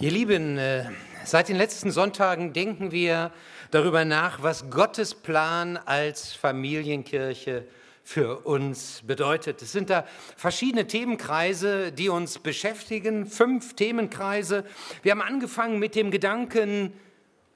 [0.00, 0.84] Ihr Lieben, äh,
[1.24, 3.32] seit den letzten Sonntagen denken wir
[3.72, 7.66] darüber nach, was Gottes Plan als Familienkirche
[8.04, 9.60] für uns bedeutet.
[9.60, 10.06] Es sind da
[10.36, 14.64] verschiedene Themenkreise, die uns beschäftigen, fünf Themenkreise.
[15.02, 16.92] Wir haben angefangen mit dem Gedanken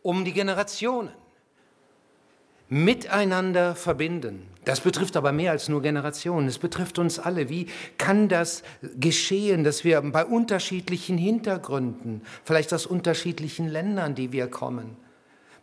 [0.03, 1.13] um die Generationen
[2.73, 4.47] miteinander verbinden.
[4.65, 6.49] Das betrifft aber mehr als nur Generationen.
[6.49, 7.51] Es betrifft uns alle.
[7.51, 7.67] Wie
[7.99, 8.63] kann das
[8.99, 14.97] geschehen, dass wir bei unterschiedlichen Hintergründen, vielleicht aus unterschiedlichen Ländern, die wir kommen,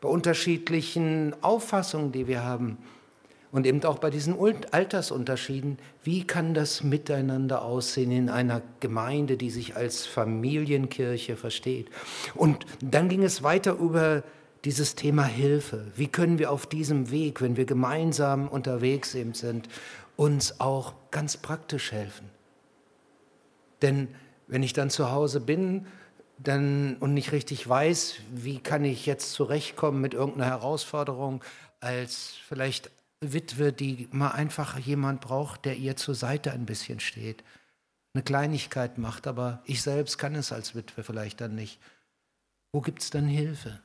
[0.02, 2.78] bei unterschiedlichen Auffassungen, die wir haben
[3.52, 4.38] und eben auch bei diesen
[4.70, 11.90] Altersunterschieden, wie kann das miteinander aussehen in einer Gemeinde, die sich als Familienkirche versteht?
[12.36, 14.22] Und dann ging es weiter über
[14.66, 15.92] dieses Thema Hilfe.
[15.96, 19.70] Wie können wir auf diesem Weg, wenn wir gemeinsam unterwegs sind,
[20.16, 22.30] uns auch ganz praktisch helfen?
[23.82, 24.10] Denn
[24.48, 25.88] wenn ich dann zu Hause bin
[26.38, 31.44] dann, und nicht richtig weiß, wie kann ich jetzt zurechtkommen mit irgendeiner Herausforderung,
[31.82, 37.44] als vielleicht Witwe, die mal einfach jemand braucht, der ihr zur Seite ein bisschen steht,
[38.14, 41.80] eine Kleinigkeit macht, aber ich selbst kann es als Witwe vielleicht dann nicht.
[42.72, 43.80] Wo gibt es dann Hilfe?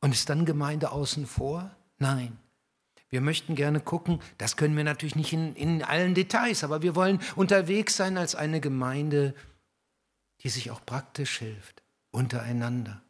[0.00, 1.70] Und ist dann Gemeinde außen vor?
[1.98, 2.38] Nein.
[3.10, 6.94] Wir möchten gerne gucken, das können wir natürlich nicht in, in allen Details, aber wir
[6.94, 9.34] wollen unterwegs sein als eine Gemeinde,
[10.42, 13.00] die sich auch praktisch hilft, untereinander.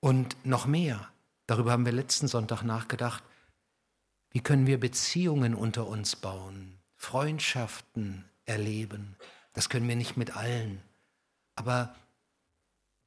[0.00, 1.08] Und noch mehr,
[1.46, 3.24] darüber haben wir letzten Sonntag nachgedacht,
[4.30, 9.16] wie können wir Beziehungen unter uns bauen, Freundschaften erleben.
[9.54, 10.80] Das können wir nicht mit allen,
[11.56, 11.94] aber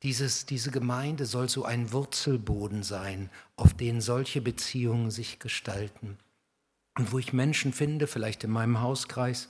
[0.04, 6.18] dieses, diese Gemeinde soll so ein Wurzelboden sein, auf den solche Beziehungen sich gestalten.
[6.98, 9.50] Und wo ich Menschen finde, vielleicht in meinem Hauskreis,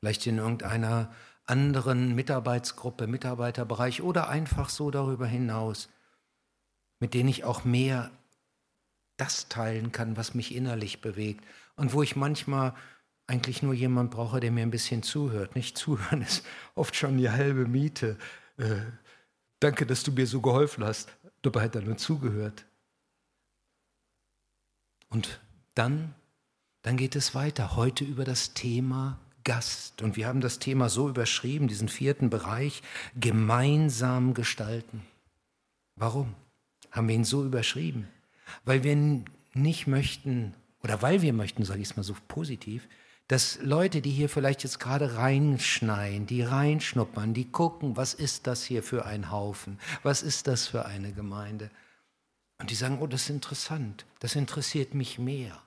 [0.00, 1.12] vielleicht in irgendeiner
[1.44, 5.88] anderen Mitarbeitsgruppe, Mitarbeiterbereich oder einfach so darüber hinaus,
[6.98, 8.10] mit denen ich auch mehr
[9.16, 11.44] das teilen kann, was mich innerlich bewegt
[11.76, 12.74] und wo ich manchmal
[13.26, 15.56] eigentlich nur jemand brauche, der mir ein bisschen zuhört.
[15.56, 18.16] Nicht zuhören ist oft schon die halbe Miete.
[19.60, 21.10] Danke, dass du mir so geholfen hast.
[21.42, 22.64] Dabei hat er nur zugehört.
[25.08, 25.40] Und
[25.74, 26.14] dann,
[26.82, 27.76] dann geht es weiter.
[27.76, 30.02] Heute über das Thema Gast.
[30.02, 32.82] Und wir haben das Thema so überschrieben, diesen vierten Bereich,
[33.18, 35.06] gemeinsam gestalten.
[35.94, 36.34] Warum
[36.90, 38.08] haben wir ihn so überschrieben?
[38.64, 39.24] Weil wir
[39.54, 42.88] nicht möchten, oder weil wir möchten, sage ich es mal so positiv,
[43.28, 48.64] dass Leute, die hier vielleicht jetzt gerade reinschneien, die reinschnuppern, die gucken, was ist das
[48.64, 51.70] hier für ein Haufen, was ist das für eine Gemeinde.
[52.58, 55.60] Und die sagen, oh, das ist interessant, das interessiert mich mehr.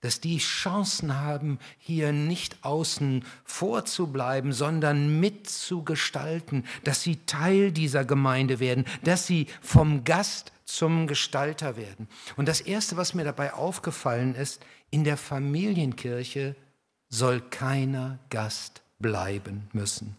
[0.00, 8.60] Dass die Chancen haben, hier nicht außen vorzubleiben, sondern mitzugestalten, dass sie Teil dieser Gemeinde
[8.60, 12.08] werden, dass sie vom Gast zum Gestalter werden.
[12.36, 14.60] Und das Erste, was mir dabei aufgefallen ist,
[14.90, 16.56] in der Familienkirche
[17.08, 20.16] soll keiner Gast bleiben müssen.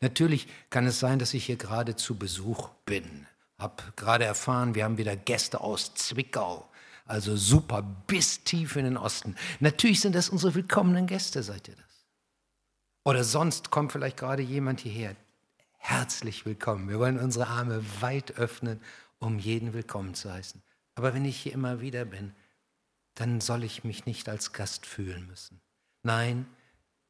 [0.00, 3.26] Natürlich kann es sein, dass ich hier gerade zu Besuch bin.
[3.58, 6.68] Hab gerade erfahren, wir haben wieder Gäste aus Zwickau.
[7.06, 9.36] Also super, bis tief in den Osten.
[9.60, 11.84] Natürlich sind das unsere willkommenen Gäste, seid ihr das?
[13.04, 15.14] Oder sonst kommt vielleicht gerade jemand hierher.
[15.78, 16.88] Herzlich willkommen.
[16.88, 18.80] Wir wollen unsere Arme weit öffnen,
[19.20, 20.60] um jeden willkommen zu heißen.
[20.96, 22.34] Aber wenn ich hier immer wieder bin,
[23.16, 25.60] dann soll ich mich nicht als Gast fühlen müssen.
[26.02, 26.46] Nein,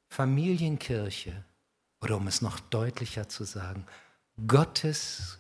[0.09, 1.45] Familienkirche,
[2.01, 3.85] oder um es noch deutlicher zu sagen,
[4.47, 5.39] Gottes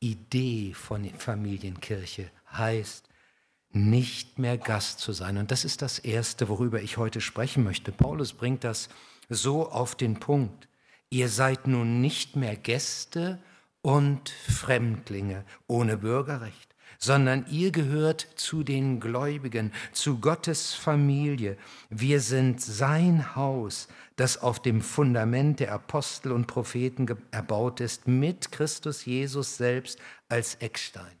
[0.00, 3.08] Idee von Familienkirche heißt,
[3.70, 5.38] nicht mehr Gast zu sein.
[5.38, 7.90] Und das ist das Erste, worüber ich heute sprechen möchte.
[7.90, 8.88] Paulus bringt das
[9.28, 10.68] so auf den Punkt.
[11.10, 13.42] Ihr seid nun nicht mehr Gäste
[13.82, 21.56] und Fremdlinge ohne Bürgerrecht sondern ihr gehört zu den Gläubigen, zu Gottes Familie.
[21.90, 28.52] Wir sind sein Haus, das auf dem Fundament der Apostel und Propheten erbaut ist, mit
[28.52, 31.18] Christus Jesus selbst als Eckstein.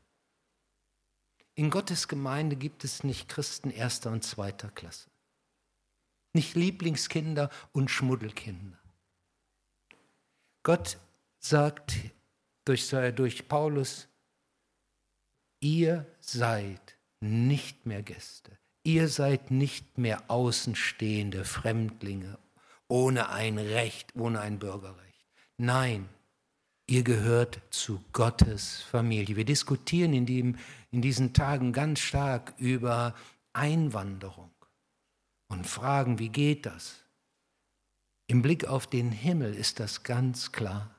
[1.56, 5.08] In Gottes Gemeinde gibt es nicht Christen erster und zweiter Klasse,
[6.32, 8.78] nicht Lieblingskinder und Schmuddelkinder.
[10.64, 10.98] Gott
[11.38, 11.94] sagt
[12.64, 14.08] durch, durch Paulus,
[15.64, 18.52] ihr seid nicht mehr Gäste.
[18.82, 22.38] Ihr seid nicht mehr außenstehende Fremdlinge
[22.86, 25.24] ohne ein Recht, ohne ein Bürgerrecht.
[25.56, 26.06] Nein,
[26.86, 29.36] ihr gehört zu Gottes Familie.
[29.36, 30.58] Wir diskutieren in, dem,
[30.90, 33.14] in diesen Tagen ganz stark über
[33.54, 34.50] Einwanderung
[35.48, 36.96] und fragen, wie geht das?
[38.26, 40.90] Im Blick auf den Himmel ist das ganz klar.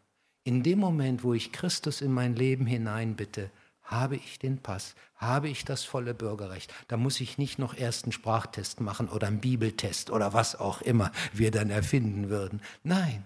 [0.44, 3.50] in dem Moment, wo ich Christus in mein Leben hineinbitte,
[3.86, 6.74] habe ich den Pass, habe ich das volle Bürgerrecht.
[6.88, 10.82] Da muss ich nicht noch erst einen Sprachtest machen oder einen Bibeltest oder was auch
[10.82, 12.62] immer wir dann erfinden würden.
[12.84, 13.26] Nein,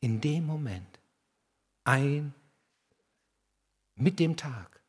[0.00, 0.98] in dem Moment,
[1.84, 2.34] ein,
[3.94, 4.80] mit dem Tag,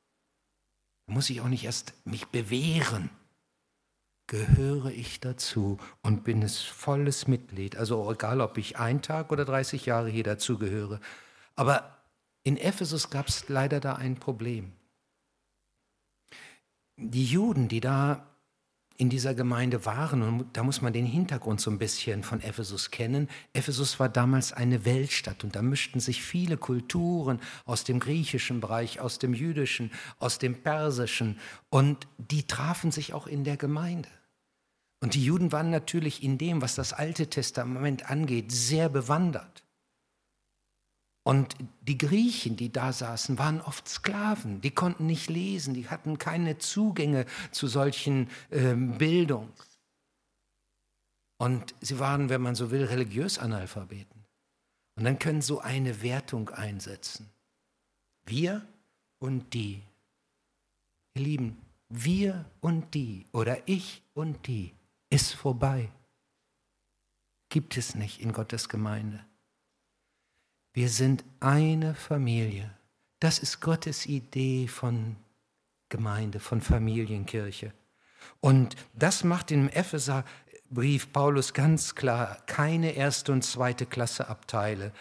[1.05, 3.09] muss ich auch nicht erst mich bewähren,
[4.27, 7.75] gehöre ich dazu und bin es volles Mitglied.
[7.75, 11.01] Also egal, ob ich ein Tag oder 30 Jahre hier dazu gehöre.
[11.55, 12.00] Aber
[12.43, 14.71] in Ephesus gab es leider da ein Problem.
[16.97, 18.27] Die Juden, die da
[19.01, 22.91] in dieser Gemeinde waren, und da muss man den Hintergrund so ein bisschen von Ephesus
[22.91, 23.29] kennen.
[23.51, 28.99] Ephesus war damals eine Weltstadt und da mischten sich viele Kulturen aus dem griechischen Bereich,
[28.99, 31.39] aus dem jüdischen, aus dem persischen
[31.71, 34.09] und die trafen sich auch in der Gemeinde.
[34.99, 39.60] Und die Juden waren natürlich in dem, was das Alte Testament angeht, sehr bewandert.
[41.23, 44.61] Und die Griechen, die da saßen, waren oft Sklaven.
[44.61, 49.49] Die konnten nicht lesen, die hatten keine Zugänge zu solchen äh, Bildung.
[51.37, 54.25] Und sie waren, wenn man so will, religiös Analphabeten.
[54.95, 57.29] Und dann können so eine Wertung einsetzen.
[58.25, 58.65] Wir
[59.19, 59.81] und die.
[61.15, 64.73] Ihr Lieben, wir und die oder ich und die
[65.09, 65.91] ist vorbei.
[67.49, 69.25] Gibt es nicht in Gottes Gemeinde.
[70.73, 72.71] Wir sind eine Familie.
[73.19, 75.17] Das ist Gottes Idee von
[75.89, 77.73] Gemeinde, von Familienkirche.
[78.39, 84.93] Und das macht im Epheserbrief Paulus ganz klar, keine erste und zweite Klasse Abteile.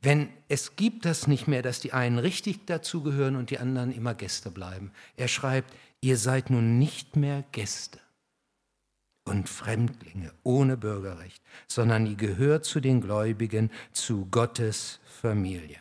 [0.00, 4.14] Wenn es gibt das nicht mehr, dass die einen richtig dazugehören und die anderen immer
[4.14, 4.90] Gäste bleiben.
[5.16, 8.00] Er schreibt, ihr seid nun nicht mehr Gäste
[9.24, 15.80] und Fremdlinge ohne Bürgerrecht, sondern ihr gehört zu den Gläubigen, zu Gottes Familie.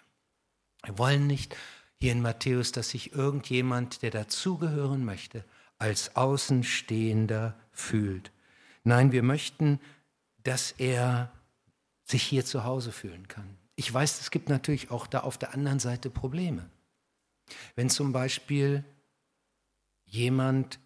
[0.83, 1.55] Wir wollen nicht
[1.99, 5.43] hier in Matthäus, dass sich irgendjemand, der dazugehören möchte,
[5.77, 8.31] als Außenstehender fühlt.
[8.83, 9.79] Nein, wir möchten,
[10.43, 11.31] dass er
[12.03, 13.57] sich hier zu Hause fühlen kann.
[13.75, 16.69] Ich weiß, es gibt natürlich auch da auf der anderen Seite Probleme.
[17.75, 18.83] Wenn zum Beispiel
[20.05, 20.79] jemand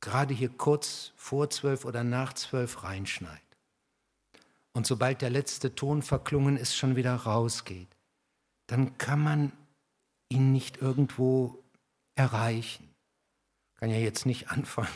[0.00, 3.42] gerade hier kurz vor zwölf oder nach zwölf reinschneit
[4.78, 7.88] und sobald der letzte Ton verklungen ist, schon wieder rausgeht,
[8.68, 9.52] dann kann man
[10.28, 11.64] ihn nicht irgendwo
[12.14, 12.94] erreichen.
[13.74, 14.86] Kann ja jetzt nicht anfangen,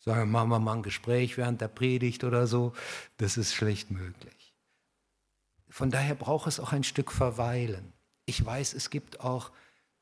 [0.00, 2.74] sagen, machen wir mal ein Gespräch während der Predigt oder so.
[3.16, 4.54] Das ist schlecht möglich.
[5.70, 7.94] Von daher braucht es auch ein Stück Verweilen.
[8.26, 9.50] Ich weiß, es gibt auch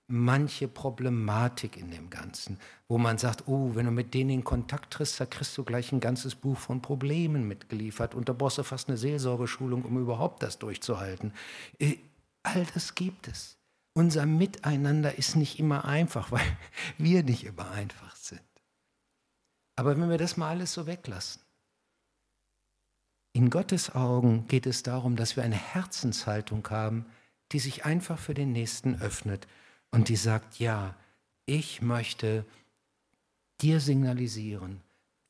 [0.06, 2.59] manche Problematik in dem Ganzen,
[2.89, 5.93] wo man sagt, oh, wenn du mit denen in Kontakt triffst, da kriegst du gleich
[5.93, 10.43] ein ganzes Buch von Problemen mitgeliefert und da brauchst du fast eine Seelsorgeschulung, um überhaupt
[10.43, 11.33] das durchzuhalten.
[11.79, 11.97] Äh,
[12.43, 13.56] all das gibt es.
[13.95, 16.56] Unser Miteinander ist nicht immer einfach, weil
[16.99, 18.43] wir nicht immer einfach sind.
[19.77, 21.41] Aber wenn wir das mal alles so weglassen,
[23.33, 27.06] in Gottes Augen geht es darum, dass wir eine Herzenshaltung haben,
[27.51, 29.49] die sich einfach für den Nächsten öffnet
[29.94, 30.96] und die sagt, ja,
[31.46, 32.44] ich möchte
[33.61, 34.81] dir signalisieren,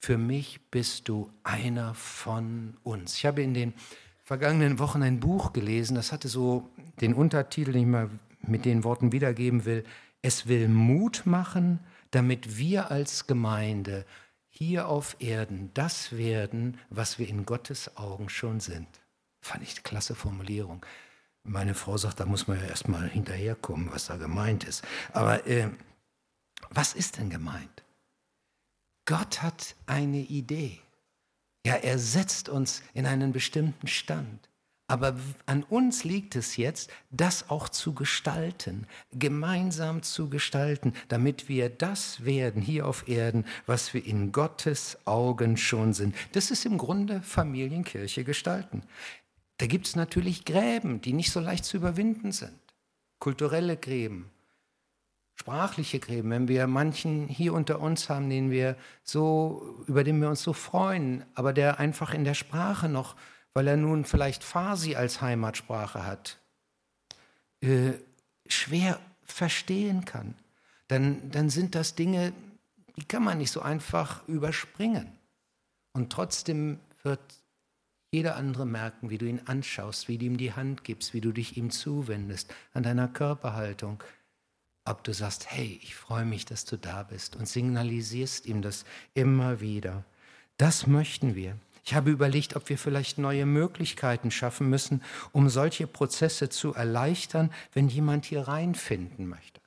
[0.00, 3.16] für mich bist du einer von uns.
[3.16, 3.74] Ich habe in den
[4.22, 6.70] vergangenen Wochen ein Buch gelesen, das hatte so
[7.00, 9.84] den Untertitel, den ich mal mit den Worten wiedergeben will,
[10.22, 11.80] es will Mut machen,
[12.10, 14.06] damit wir als Gemeinde
[14.48, 18.88] hier auf Erden das werden, was wir in Gottes Augen schon sind.
[19.40, 20.86] Fand ich eine klasse Formulierung.
[21.44, 24.82] Meine Frau sagt, da muss man ja erstmal hinterherkommen, was da gemeint ist.
[25.12, 25.68] Aber äh,
[26.70, 27.84] was ist denn gemeint?
[29.06, 30.80] Gott hat eine Idee.
[31.66, 34.48] Ja, er setzt uns in einen bestimmten Stand.
[34.86, 41.70] Aber an uns liegt es jetzt, das auch zu gestalten, gemeinsam zu gestalten, damit wir
[41.70, 46.14] das werden hier auf Erden, was wir in Gottes Augen schon sind.
[46.32, 48.82] Das ist im Grunde Familienkirche gestalten.
[49.58, 52.58] Da gibt es natürlich Gräben, die nicht so leicht zu überwinden sind.
[53.18, 54.30] Kulturelle Gräben,
[55.36, 60.28] sprachliche Gräben, wenn wir manchen hier unter uns haben, den wir so, über den wir
[60.28, 63.16] uns so freuen, aber der einfach in der Sprache noch,
[63.52, 66.38] weil er nun vielleicht Farsi als Heimatsprache hat,
[67.60, 67.92] äh,
[68.46, 70.34] schwer verstehen kann,
[70.88, 72.32] dann, dann sind das Dinge,
[72.96, 75.18] die kann man nicht so einfach überspringen.
[75.92, 77.20] Und trotzdem wird
[78.14, 81.32] jeder andere merken, wie du ihn anschaust, wie du ihm die Hand gibst, wie du
[81.32, 84.02] dich ihm zuwendest, an deiner Körperhaltung.
[84.84, 88.84] Ob du sagst, hey, ich freue mich, dass du da bist und signalisierst ihm das
[89.14, 90.04] immer wieder.
[90.58, 91.56] Das möchten wir.
[91.84, 95.02] Ich habe überlegt, ob wir vielleicht neue Möglichkeiten schaffen müssen,
[95.32, 99.60] um solche Prozesse zu erleichtern, wenn jemand hier reinfinden möchte.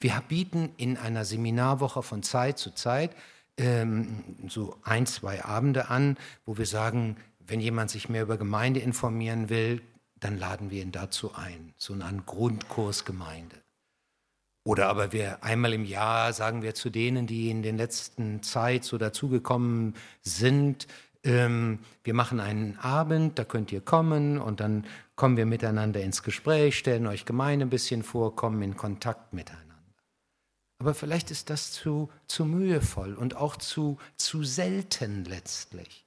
[0.00, 3.14] Wir bieten in einer Seminarwoche von Zeit zu Zeit
[3.58, 8.80] ähm, so ein, zwei Abende an, wo wir sagen, wenn jemand sich mehr über Gemeinde
[8.80, 9.82] informieren will,
[10.20, 13.56] dann laden wir ihn dazu ein, so einen Grundkurs Gemeinde.
[14.64, 18.84] Oder aber wir einmal im Jahr sagen wir zu denen, die in den letzten Zeit
[18.84, 20.86] so dazugekommen sind,
[21.24, 26.22] ähm, wir machen einen Abend, da könnt ihr kommen und dann kommen wir miteinander ins
[26.22, 29.62] Gespräch, stellen euch Gemeinde ein bisschen vor, kommen in Kontakt miteinander.
[30.78, 36.01] Aber vielleicht ist das zu, zu mühevoll und auch zu, zu selten letztlich.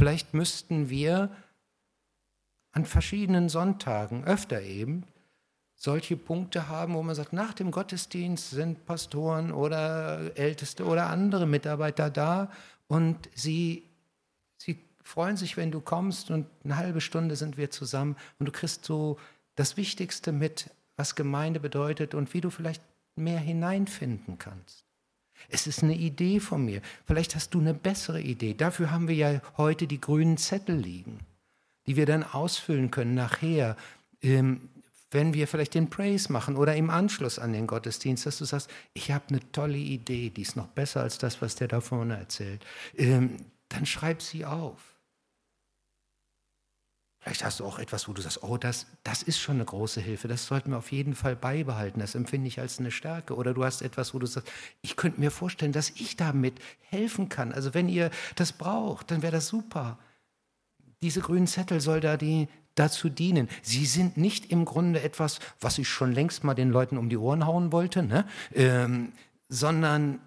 [0.00, 1.28] Vielleicht müssten wir
[2.72, 5.04] an verschiedenen Sonntagen öfter eben
[5.76, 11.46] solche Punkte haben, wo man sagt, nach dem Gottesdienst sind Pastoren oder Älteste oder andere
[11.46, 12.50] Mitarbeiter da
[12.88, 13.82] und sie,
[14.56, 18.52] sie freuen sich, wenn du kommst und eine halbe Stunde sind wir zusammen und du
[18.52, 19.18] kriegst so
[19.54, 22.82] das Wichtigste mit, was Gemeinde bedeutet und wie du vielleicht
[23.16, 24.89] mehr hineinfinden kannst.
[25.48, 26.82] Es ist eine Idee von mir.
[27.06, 28.54] Vielleicht hast du eine bessere Idee.
[28.54, 31.20] Dafür haben wir ja heute die grünen Zettel liegen,
[31.86, 33.76] die wir dann ausfüllen können nachher,
[34.22, 34.68] ähm,
[35.10, 38.70] wenn wir vielleicht den Praise machen oder im Anschluss an den Gottesdienst, dass du sagst,
[38.94, 42.16] ich habe eine tolle Idee, die ist noch besser als das, was der da vorne
[42.16, 42.64] erzählt.
[42.96, 44.76] Ähm, dann schreib sie auf.
[47.20, 50.00] Vielleicht hast du auch etwas, wo du sagst, oh, das, das ist schon eine große
[50.00, 53.36] Hilfe, das sollten wir auf jeden Fall beibehalten, das empfinde ich als eine Stärke.
[53.36, 54.50] Oder du hast etwas, wo du sagst,
[54.80, 57.52] ich könnte mir vorstellen, dass ich damit helfen kann.
[57.52, 59.98] Also wenn ihr das braucht, dann wäre das super.
[61.02, 63.48] Diese grünen Zettel soll da die, dazu dienen.
[63.60, 67.18] Sie sind nicht im Grunde etwas, was ich schon längst mal den Leuten um die
[67.18, 68.26] Ohren hauen wollte, ne?
[68.54, 69.12] ähm,
[69.48, 70.20] sondern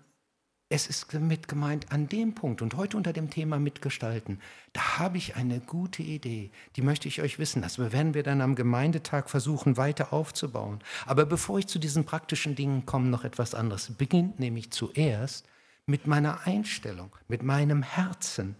[0.73, 4.39] es ist mit gemeint an dem Punkt und heute unter dem Thema Mitgestalten.
[4.73, 7.61] Da habe ich eine gute Idee, die möchte ich euch wissen.
[7.61, 10.79] Das werden wir dann am Gemeindetag versuchen weiter aufzubauen.
[11.05, 13.91] Aber bevor ich zu diesen praktischen Dingen komme, noch etwas anderes.
[13.91, 15.45] Beginnt nämlich zuerst
[15.85, 18.55] mit meiner Einstellung, mit meinem Herzen.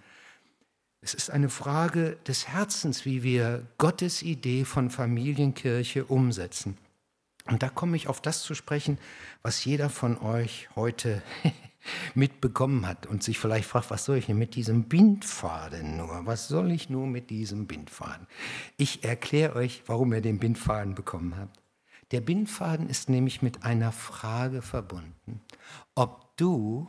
[1.02, 6.78] Es ist eine Frage des Herzens, wie wir Gottes Idee von Familienkirche umsetzen.
[7.48, 9.00] Und da komme ich auf das zu sprechen,
[9.42, 11.24] was jeder von euch heute
[12.16, 16.26] mitbekommen hat und sich vielleicht fragt, was soll ich denn mit diesem Bindfaden nur?
[16.26, 18.28] Was soll ich nur mit diesem Bindfaden?
[18.78, 21.60] Ich erkläre euch, warum ihr den Bindfaden bekommen habt.
[22.12, 25.42] Der Bindfaden ist nämlich mit einer Frage verbunden,
[25.96, 26.88] ob du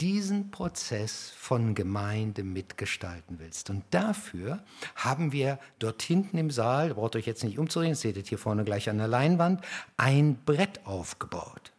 [0.00, 3.70] diesen Prozess von Gemeinde mitgestalten willst.
[3.70, 4.64] Und dafür
[4.96, 8.64] haben wir dort hinten im Saal, braucht euch jetzt nicht umzureden, seht ihr hier vorne
[8.64, 9.64] gleich an der Leinwand,
[9.96, 11.72] ein Brett aufgebaut.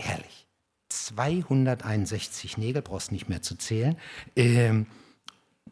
[0.00, 0.45] Herrlich.
[1.04, 3.98] 261 Nägel, brauchst nicht mehr zu zählen,
[4.34, 4.86] ähm,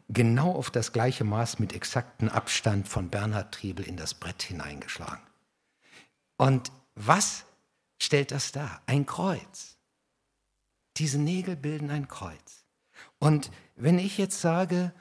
[0.09, 5.25] genau auf das gleiche Maß mit exaktem Abstand von Bernhard Triebel in das Brett hineingeschlagen.
[6.37, 7.45] Und was
[8.01, 8.81] stellt das dar?
[8.85, 9.77] Ein Kreuz.
[10.97, 12.65] Diese Nägel bilden ein Kreuz.
[13.19, 14.93] Und wenn ich jetzt sage,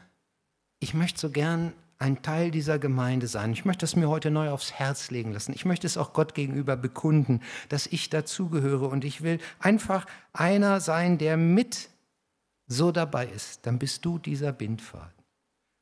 [0.81, 1.73] ich möchte so gern
[2.05, 3.55] ein Teil dieser Gemeinde sein.
[3.55, 5.55] Ich möchte es mir heute neu aufs Herz legen lassen.
[5.55, 10.81] Ich möchte es auch Gott gegenüber bekunden, dass ich dazugehöre und ich will einfach einer
[10.81, 11.89] sein, der mit
[12.67, 13.65] so dabei ist.
[13.65, 15.15] Dann bist du dieser Bindfaden.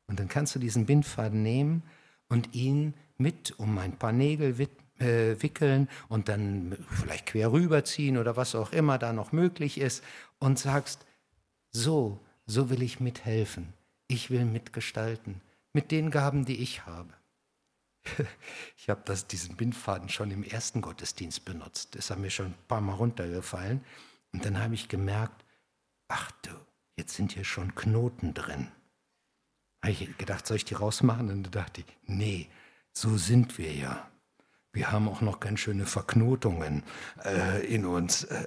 [0.06, 1.82] Und dann kannst du diesen Bindfaden nehmen
[2.28, 4.68] und ihn mit um ein paar Nägel
[5.00, 10.04] äh, wickeln und dann vielleicht quer rüberziehen oder was auch immer da noch möglich ist
[10.38, 11.04] und sagst,
[11.72, 13.72] so, so will ich mithelfen.
[14.06, 15.40] Ich will mitgestalten
[15.72, 17.12] mit den Gaben, die ich habe.
[18.76, 21.94] Ich habe diesen Bindfaden schon im ersten Gottesdienst benutzt.
[21.94, 23.84] Das ist mir schon ein paar Mal runtergefallen.
[24.32, 25.44] Und dann habe ich gemerkt,
[26.08, 26.50] ach du,
[26.96, 28.72] jetzt sind hier schon Knoten drin.
[29.82, 31.30] Habe ich gedacht, soll ich die rausmachen?
[31.30, 32.48] Und dann dachte ich, nee,
[32.92, 34.10] so sind wir ja.
[34.72, 36.82] Wir haben auch noch ganz schöne Verknotungen
[37.24, 38.24] äh, in uns.
[38.24, 38.46] Äh,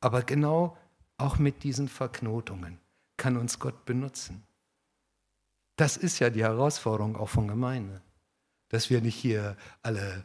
[0.00, 0.76] aber genau
[1.16, 2.78] auch mit diesen Verknotungen
[3.16, 4.44] kann uns Gott benutzen.
[5.78, 8.02] Das ist ja die Herausforderung auch von Gemeinde.
[8.68, 10.24] Dass wir nicht hier alle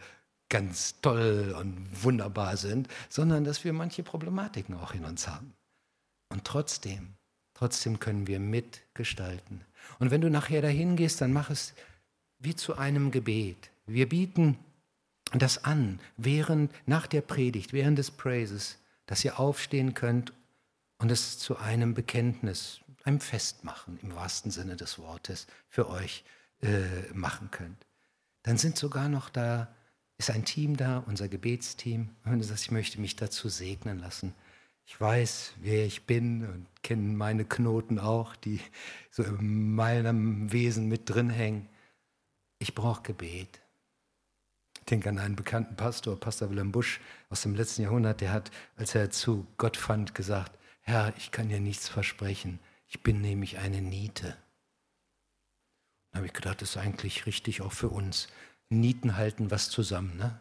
[0.50, 5.54] ganz toll und wunderbar sind, sondern dass wir manche Problematiken auch in uns haben.
[6.30, 7.14] Und trotzdem,
[7.54, 9.62] trotzdem können wir mitgestalten.
[10.00, 11.76] Und wenn du nachher dahin gehst, dann mach es
[12.40, 13.70] wie zu einem Gebet.
[13.86, 14.58] Wir bieten
[15.34, 20.34] das an, während, nach der Predigt, während des Praises, dass ihr aufstehen könnt
[20.98, 26.24] und es zu einem Bekenntnis einem Festmachen im wahrsten Sinne des Wortes für euch
[26.62, 27.86] äh, machen könnt.
[28.44, 29.74] Dann sind sogar noch da,
[30.18, 32.10] ist ein Team da, unser Gebetsteam.
[32.26, 34.34] Und du sagst, ich möchte mich dazu segnen lassen,
[34.86, 38.60] Ich weiß, wer ich bin und kenne meine Knoten auch, die
[39.12, 41.70] so in meinem Wesen mit drin hängen.
[42.60, 43.62] Ich brauche Gebet.
[44.80, 48.52] Ich denke an einen bekannten Pastor, Pastor Wilhelm Busch aus dem letzten Jahrhundert, der hat,
[48.76, 52.60] als er zu Gott fand, gesagt, Herr, ich kann dir nichts versprechen,
[52.94, 54.38] ich bin nämlich eine Niete.
[56.12, 58.28] Da habe ich gedacht, das ist eigentlich richtig auch für uns.
[58.70, 60.16] Nieten halten was zusammen.
[60.16, 60.40] Ne?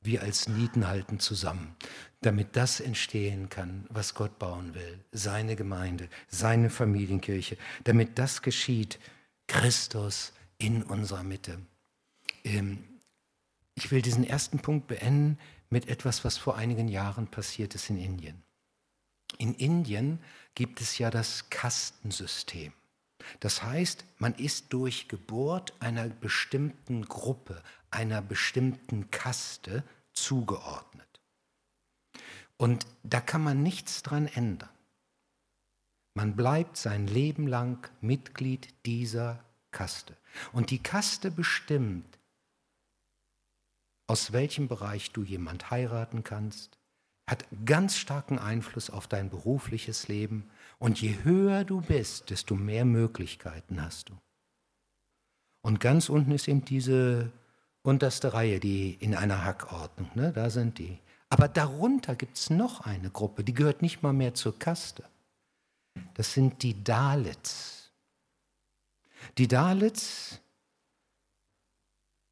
[0.00, 1.76] Wir als Nieten halten zusammen,
[2.20, 4.98] damit das entstehen kann, was Gott bauen will.
[5.12, 7.56] Seine Gemeinde, seine Familienkirche.
[7.84, 8.98] Damit das geschieht,
[9.46, 11.60] Christus in unserer Mitte.
[12.42, 12.82] Ähm,
[13.76, 15.38] ich will diesen ersten Punkt beenden
[15.70, 18.42] mit etwas, was vor einigen Jahren passiert ist in Indien.
[19.38, 20.18] In Indien
[20.54, 22.72] gibt es ja das Kastensystem.
[23.40, 31.20] Das heißt, man ist durch Geburt einer bestimmten Gruppe, einer bestimmten Kaste zugeordnet.
[32.56, 34.68] Und da kann man nichts dran ändern.
[36.14, 40.16] Man bleibt sein Leben lang Mitglied dieser Kaste.
[40.52, 42.18] Und die Kaste bestimmt,
[44.06, 46.78] aus welchem Bereich du jemand heiraten kannst,
[47.32, 50.50] hat ganz starken Einfluss auf dein berufliches Leben.
[50.78, 54.14] Und je höher du bist, desto mehr Möglichkeiten hast du.
[55.62, 57.32] Und ganz unten ist eben diese
[57.82, 60.32] unterste Reihe, die in einer Hackordnung, ne?
[60.32, 60.98] da sind die.
[61.30, 65.04] Aber darunter gibt es noch eine Gruppe, die gehört nicht mal mehr zur Kaste.
[66.14, 67.90] Das sind die Dalits.
[69.38, 70.40] Die Dalits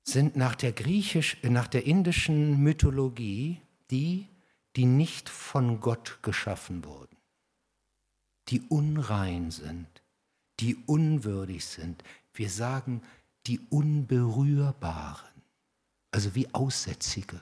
[0.05, 4.29] sind nach der, griechisch, nach der indischen Mythologie die,
[4.77, 7.17] die nicht von Gott geschaffen wurden,
[8.49, 9.89] die unrein sind,
[10.61, 12.05] die unwürdig sind.
[12.33, 13.03] Wir sagen
[13.47, 15.43] die Unberührbaren,
[16.11, 17.41] also wie Aussätzige.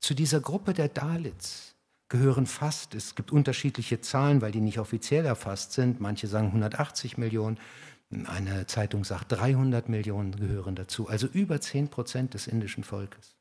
[0.00, 1.74] Zu dieser Gruppe der Dalits
[2.08, 7.18] gehören fast, es gibt unterschiedliche Zahlen, weil die nicht offiziell erfasst sind, manche sagen 180
[7.18, 7.58] Millionen,
[8.24, 13.37] eine Zeitung sagt 300 Millionen gehören dazu, also über 10 Prozent des indischen Volkes.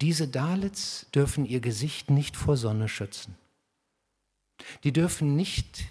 [0.00, 3.36] Diese Dalits dürfen ihr Gesicht nicht vor Sonne schützen.
[4.82, 5.84] Die dürfen nicht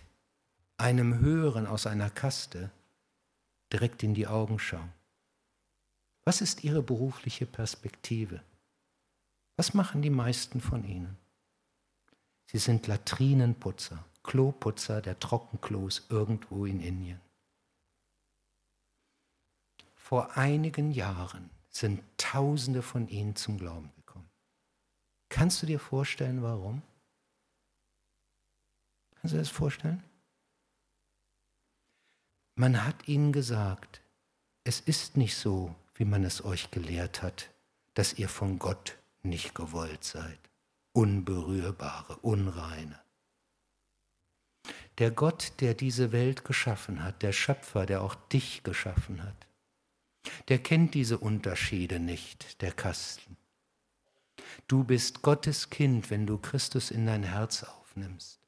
[0.76, 2.70] einem Höheren aus einer Kaste
[3.72, 4.92] direkt in die Augen schauen.
[6.26, 8.42] Was ist ihre berufliche Perspektive?
[9.56, 11.18] Was machen die meisten von ihnen?
[12.48, 17.22] Sie sind Latrinenputzer, Kloputzer der Trockenklos irgendwo in Indien.
[19.96, 24.30] Vor einigen Jahren sind Tausende von ihnen zum Glauben gekommen.
[25.30, 26.82] Kannst du dir vorstellen, warum?
[29.16, 30.04] Kannst du dir das vorstellen?
[32.56, 34.02] Man hat ihnen gesagt,
[34.64, 37.50] es ist nicht so, wie man es euch gelehrt hat,
[37.96, 40.40] dass ihr von Gott nicht gewollt seid.
[40.96, 43.00] Unberührbare, unreine.
[45.00, 49.48] Der Gott, der diese Welt geschaffen hat, der Schöpfer, der auch dich geschaffen hat,
[50.48, 53.38] der kennt diese Unterschiede nicht, der Kasten.
[54.68, 58.40] Du bist Gottes Kind, wenn du Christus in dein Herz aufnimmst.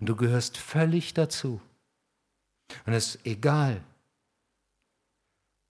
[0.00, 1.60] Und du gehörst völlig dazu.
[2.86, 3.82] Und es ist egal,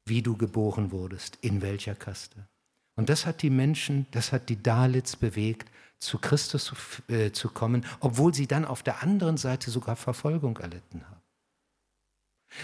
[0.04, 2.46] wie du geboren wurdest, in welcher Kaste.
[2.96, 6.76] Und das hat die Menschen, das hat die Dalits bewegt, zu Christus zu,
[7.12, 11.17] äh, zu kommen, obwohl sie dann auf der anderen Seite sogar Verfolgung erlitten haben.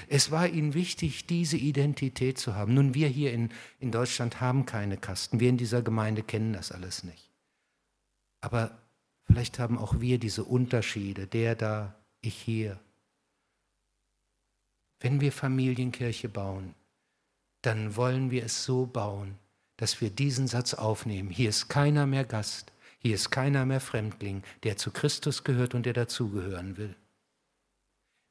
[0.08, 2.74] Es war ihnen wichtig, diese Identität zu haben.
[2.74, 5.40] Nun, wir hier in, in Deutschland haben keine Kasten.
[5.40, 7.30] Wir in dieser Gemeinde kennen das alles nicht.
[8.40, 8.78] Aber
[9.24, 12.80] vielleicht haben auch wir diese Unterschiede, der da, ich hier.
[15.00, 16.74] Wenn wir Familienkirche bauen,
[17.62, 19.38] dann wollen wir es so bauen,
[19.76, 21.30] dass wir diesen Satz aufnehmen.
[21.30, 25.84] Hier ist keiner mehr Gast, hier ist keiner mehr Fremdling, der zu Christus gehört und
[25.84, 26.94] der dazugehören will.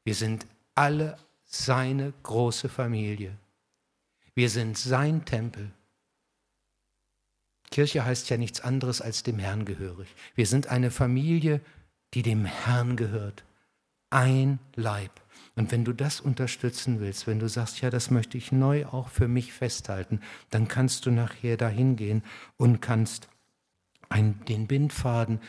[0.03, 1.17] Wir sind alle
[1.55, 3.37] seine große Familie.
[4.33, 5.71] Wir sind sein Tempel.
[7.69, 10.07] Kirche heißt ja nichts anderes als dem Herrn gehörig.
[10.35, 11.61] Wir sind eine Familie,
[12.13, 13.43] die dem Herrn gehört.
[14.09, 15.11] Ein Leib.
[15.55, 19.09] Und wenn du das unterstützen willst, wenn du sagst, ja, das möchte ich neu auch
[19.09, 22.23] für mich festhalten, dann kannst du nachher dahin gehen
[22.57, 23.29] und kannst
[24.09, 25.39] ein, den Bindfaden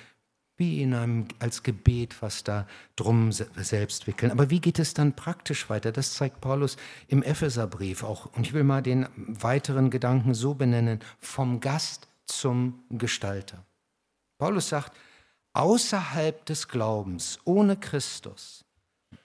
[0.57, 4.31] wie in einem als Gebet was da drum selbst wickeln.
[4.31, 5.91] Aber wie geht es dann praktisch weiter?
[5.93, 6.77] Das zeigt Paulus
[7.09, 8.27] im Epheserbrief auch.
[8.37, 13.65] Und ich will mal den weiteren Gedanken so benennen, vom Gast zum Gestalter.
[14.39, 14.97] Paulus sagt,
[15.53, 18.65] außerhalb des Glaubens, ohne Christus,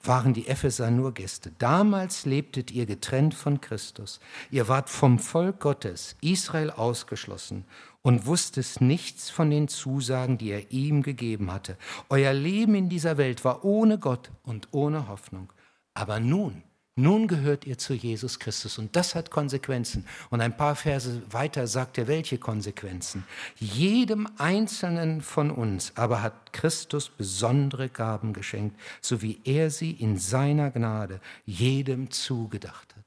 [0.03, 1.51] waren die Epheser nur Gäste.
[1.57, 4.19] Damals lebtet ihr getrennt von Christus.
[4.49, 7.65] Ihr wart vom Volk Gottes, Israel ausgeschlossen
[8.01, 11.77] und wusstet nichts von den Zusagen, die er ihm gegeben hatte.
[12.09, 15.51] Euer Leben in dieser Welt war ohne Gott und ohne Hoffnung.
[15.93, 16.63] Aber nun
[16.99, 20.05] nun gehört ihr zu Jesus Christus und das hat Konsequenzen.
[20.29, 23.23] Und ein paar Verse weiter sagt er, welche Konsequenzen.
[23.57, 30.17] Jedem Einzelnen von uns aber hat Christus besondere Gaben geschenkt, so wie er sie in
[30.17, 33.05] seiner Gnade jedem zugedacht hat.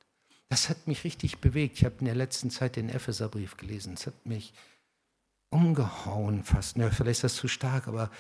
[0.48, 1.76] Das hat mich richtig bewegt.
[1.76, 3.92] Ich habe in der letzten Zeit den Epheserbrief gelesen.
[3.92, 4.54] Es hat mich
[5.52, 6.76] umgehauen fast.
[6.76, 8.10] Ja, vielleicht ist das zu stark, aber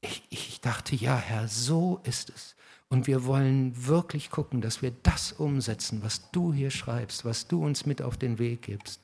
[0.00, 2.56] ich, ich dachte, ja, Herr, so ist es.
[2.88, 7.64] Und wir wollen wirklich gucken, dass wir das umsetzen, was du hier schreibst, was du
[7.64, 9.00] uns mit auf den Weg gibst.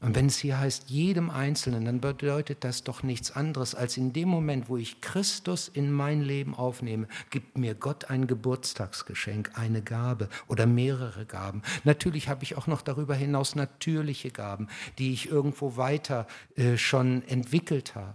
[0.00, 4.12] Und wenn es hier heißt, jedem Einzelnen, dann bedeutet das doch nichts anderes, als in
[4.12, 9.82] dem Moment, wo ich Christus in mein Leben aufnehme, gibt mir Gott ein Geburtstagsgeschenk, eine
[9.82, 11.62] Gabe oder mehrere Gaben.
[11.84, 14.68] Natürlich habe ich auch noch darüber hinaus natürliche Gaben,
[14.98, 18.14] die ich irgendwo weiter äh, schon entwickelt habe.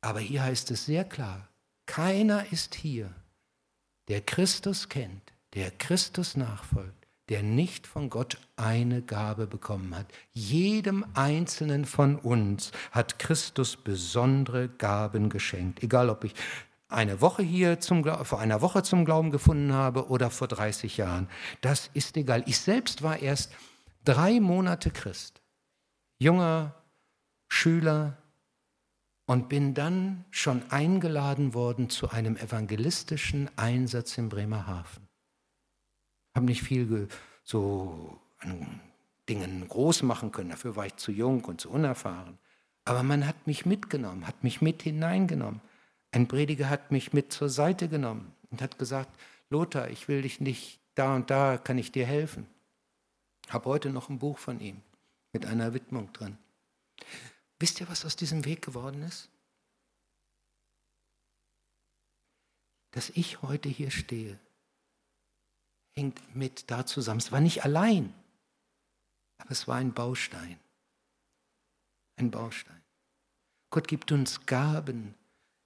[0.00, 1.48] Aber hier heißt es sehr klar,
[1.86, 3.14] keiner ist hier,
[4.08, 10.06] der Christus kennt, der Christus nachfolgt, der nicht von Gott eine Gabe bekommen hat.
[10.32, 15.82] Jedem Einzelnen von uns hat Christus besondere Gaben geschenkt.
[15.82, 16.34] Egal, ob ich
[16.88, 21.28] eine Woche hier zum, vor einer Woche zum Glauben gefunden habe oder vor 30 Jahren.
[21.60, 22.44] Das ist egal.
[22.46, 23.52] Ich selbst war erst
[24.04, 25.40] drei Monate Christ.
[26.18, 26.74] Junger
[27.48, 28.18] Schüler,
[29.26, 35.08] und bin dann schon eingeladen worden zu einem evangelistischen Einsatz in Bremerhaven.
[36.34, 37.08] Habe nicht viel
[37.44, 38.80] so an
[39.28, 42.38] Dingen groß machen können, dafür war ich zu jung und zu unerfahren.
[42.84, 45.60] Aber man hat mich mitgenommen, hat mich mit hineingenommen.
[46.10, 49.18] Ein Prediger hat mich mit zur Seite genommen und hat gesagt,
[49.48, 52.46] Lothar, ich will dich nicht, da und da kann ich dir helfen.
[53.48, 54.82] Habe heute noch ein Buch von ihm
[55.32, 56.38] mit einer Widmung drin.
[57.58, 59.30] Wisst ihr, was aus diesem Weg geworden ist?
[62.90, 64.38] Dass ich heute hier stehe,
[65.96, 67.20] hängt mit da zusammen.
[67.20, 68.12] Es war nicht allein,
[69.38, 70.58] aber es war ein Baustein.
[72.16, 72.80] Ein Baustein.
[73.70, 75.14] Gott gibt uns Gaben,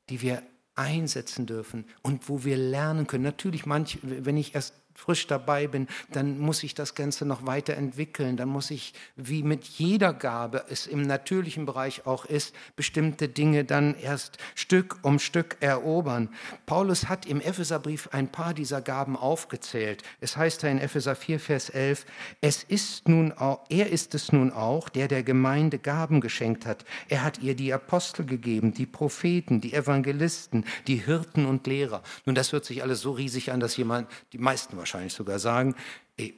[0.09, 0.43] die wir
[0.75, 3.25] einsetzen dürfen und wo wir lernen können.
[3.25, 8.37] Natürlich, manch, wenn ich erst frisch dabei bin, dann muss ich das Ganze noch weiterentwickeln.
[8.37, 13.64] Dann muss ich, wie mit jeder Gabe es im natürlichen Bereich auch ist, bestimmte Dinge
[13.64, 16.30] dann erst Stück um Stück erobern.
[16.66, 20.02] Paulus hat im Epheserbrief ein paar dieser Gaben aufgezählt.
[20.20, 22.04] Es heißt da in Epheser 4, Vers 11,
[22.40, 26.84] es ist nun auch, er ist es nun auch, der der Gemeinde Gaben geschenkt hat.
[27.08, 32.02] Er hat ihr die Apostel gegeben, die Propheten, die Evangelisten, die Hirten und Lehrer.
[32.26, 35.38] Nun, das hört sich alles so riesig an, dass jemand, die meisten wahrscheinlich wahrscheinlich sogar
[35.38, 35.74] sagen,
[36.16, 36.35] ey,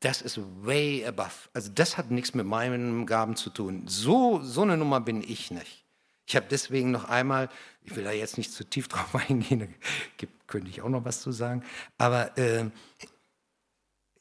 [0.00, 1.48] das ist way above.
[1.52, 3.84] Also das hat nichts mit meinen Gaben zu tun.
[3.86, 5.84] So, so eine Nummer bin ich nicht.
[6.26, 7.48] Ich habe deswegen noch einmal,
[7.82, 9.60] ich will da jetzt nicht zu tief drauf eingehen,
[10.18, 11.62] da könnte ich auch noch was zu sagen,
[11.98, 12.66] aber äh,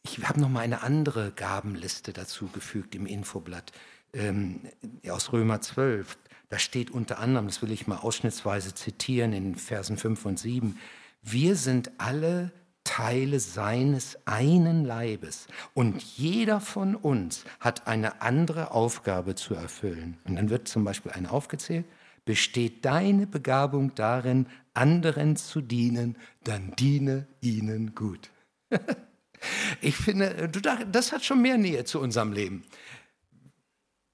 [0.03, 3.71] ich habe noch mal eine andere Gabenliste dazu gefügt im Infoblatt
[4.13, 4.61] ähm,
[5.09, 6.17] aus Römer 12.
[6.49, 10.77] Da steht unter anderem, das will ich mal ausschnittsweise zitieren in Versen 5 und 7,
[11.23, 12.51] wir sind alle
[12.93, 15.47] Teile seines einen Leibes.
[15.73, 20.19] Und jeder von uns hat eine andere Aufgabe zu erfüllen.
[20.25, 21.85] Und dann wird zum Beispiel eine aufgezählt.
[22.23, 28.29] Besteht deine Begabung darin, anderen zu dienen, dann diene ihnen gut.
[29.81, 30.51] ich finde,
[30.91, 32.63] das hat schon mehr Nähe zu unserem Leben.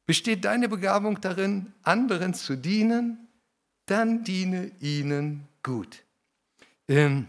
[0.05, 3.27] Besteht deine Begabung darin, anderen zu dienen,
[3.87, 6.05] dann diene ihnen gut.
[6.87, 7.27] Ähm,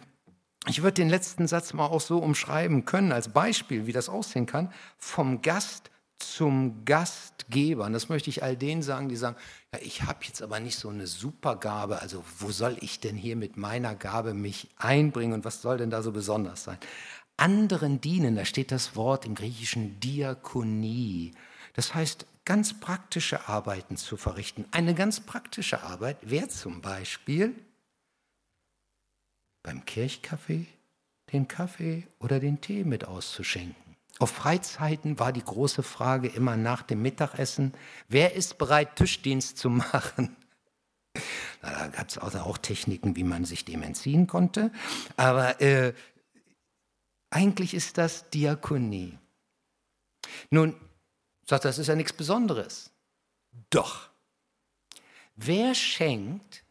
[0.66, 4.46] ich würde den letzten Satz mal auch so umschreiben können, als Beispiel, wie das aussehen
[4.46, 7.86] kann, vom Gast zum Gastgeber.
[7.86, 9.36] Und das möchte ich all denen sagen, die sagen,
[9.72, 13.36] ja, ich habe jetzt aber nicht so eine Supergabe, also wo soll ich denn hier
[13.36, 16.78] mit meiner Gabe mich einbringen und was soll denn da so besonders sein?
[17.38, 21.32] Anderen dienen, da steht das Wort im Griechischen Diakonie.
[21.72, 24.66] Das heißt, ganz praktische Arbeiten zu verrichten.
[24.72, 27.54] Eine ganz praktische Arbeit wäre zum Beispiel
[29.62, 30.66] beim Kirchkaffee
[31.32, 33.96] den Kaffee oder den Tee mit auszuschenken.
[34.18, 37.72] Auf Freizeiten war die große Frage immer nach dem Mittagessen,
[38.08, 40.36] wer ist bereit, Tischdienst zu machen?
[41.62, 44.72] Da gab es also auch Techniken, wie man sich dem entziehen konnte.
[45.16, 45.94] Aber äh,
[47.30, 49.18] eigentlich ist das Diakonie.
[50.50, 50.74] Nun,
[51.46, 52.90] sagt das ist ja nichts Besonderes.
[53.70, 54.10] Doch.
[55.36, 56.64] Wer schenkt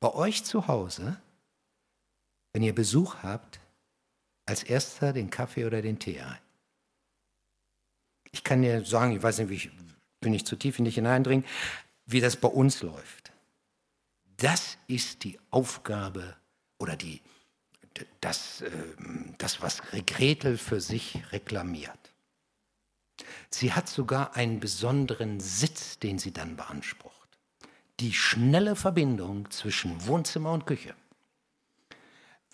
[0.00, 1.20] bei euch zu Hause
[2.52, 3.60] wenn ihr Besuch habt,
[4.46, 6.38] als erster den Kaffee oder den Tee ein.
[8.32, 9.70] Ich kann dir sagen, ich weiß nicht, wie ich
[10.20, 11.44] will nicht zu tief in dich hineindringen,
[12.06, 13.32] wie das bei uns läuft.
[14.36, 16.36] Das ist die Aufgabe
[16.78, 17.20] oder die,
[18.20, 21.98] das, ähm, das, was Gretel für sich reklamiert.
[23.50, 27.14] Sie hat sogar einen besonderen Sitz, den sie dann beansprucht.
[27.98, 30.94] Die schnelle Verbindung zwischen Wohnzimmer und Küche.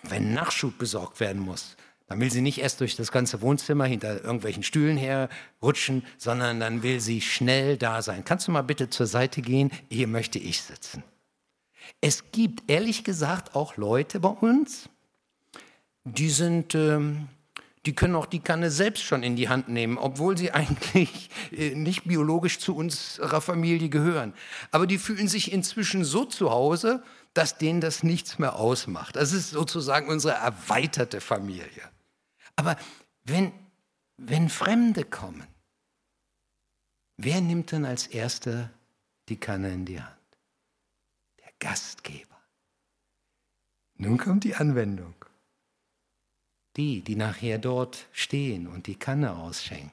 [0.02, 1.76] Wenn Nachschub besorgt werden muss,
[2.08, 6.82] dann will sie nicht erst durch das ganze Wohnzimmer hinter irgendwelchen Stühlen herrutschen, sondern dann
[6.82, 8.24] will sie schnell da sein.
[8.24, 9.72] Kannst du mal bitte zur Seite gehen?
[9.90, 11.02] Hier möchte ich sitzen.
[12.00, 14.88] Es gibt ehrlich gesagt auch Leute bei uns,
[16.04, 17.28] die sind, ähm,
[17.84, 21.74] die können auch die Kanne selbst schon in die Hand nehmen, obwohl sie eigentlich äh,
[21.74, 24.32] nicht biologisch zu unserer Familie gehören.
[24.70, 27.02] Aber die fühlen sich inzwischen so zu Hause,
[27.36, 29.16] dass denen das nichts mehr ausmacht.
[29.16, 31.90] Das ist sozusagen unsere erweiterte Familie.
[32.56, 32.76] Aber
[33.24, 33.52] wenn,
[34.16, 35.46] wenn Fremde kommen,
[37.18, 38.70] wer nimmt dann als Erster
[39.28, 40.16] die Kanne in die Hand?
[41.40, 42.36] Der Gastgeber.
[43.98, 45.14] Nun kommt die Anwendung.
[46.76, 49.92] Die, die nachher dort stehen und die Kanne ausschenken.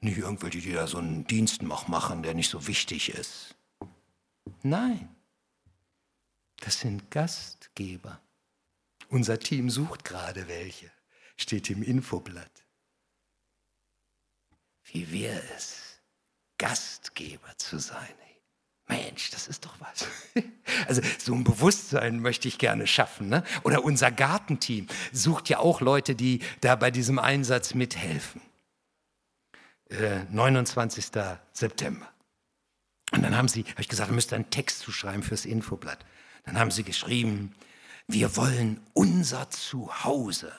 [0.00, 3.54] Nicht irgendwelche, die da so einen Dienst noch machen, der nicht so wichtig ist.
[4.62, 5.08] Nein,
[6.64, 8.20] das sind Gastgeber.
[9.08, 10.90] Unser Team sucht gerade welche
[11.36, 12.50] steht im Infoblatt.
[14.84, 15.98] Wie wäre es,
[16.58, 18.08] Gastgeber zu sein?
[18.88, 20.06] Mensch, das ist doch was.
[20.88, 23.28] Also so ein Bewusstsein möchte ich gerne schaffen.
[23.28, 23.44] Ne?
[23.62, 28.40] Oder unser Gartenteam sucht ja auch Leute, die da bei diesem Einsatz mithelfen.
[29.90, 31.06] Äh, 29.
[31.52, 32.10] September.
[33.12, 36.04] Und dann haben sie, habe ich gesagt, ihr müsst einen Text zu schreiben fürs Infoblatt.
[36.44, 37.54] Dann haben sie geschrieben,
[38.06, 40.52] wir wollen unser Zuhause